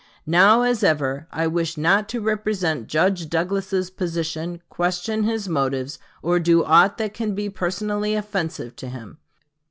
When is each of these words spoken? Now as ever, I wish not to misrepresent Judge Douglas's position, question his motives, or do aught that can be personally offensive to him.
Now 0.25 0.63
as 0.63 0.83
ever, 0.83 1.27
I 1.31 1.45
wish 1.45 1.77
not 1.77 2.09
to 2.09 2.19
misrepresent 2.19 2.87
Judge 2.87 3.29
Douglas's 3.29 3.91
position, 3.91 4.59
question 4.67 5.25
his 5.25 5.47
motives, 5.47 5.99
or 6.23 6.39
do 6.39 6.63
aught 6.65 6.97
that 6.97 7.13
can 7.13 7.35
be 7.35 7.51
personally 7.51 8.15
offensive 8.15 8.75
to 8.77 8.89
him. 8.89 9.19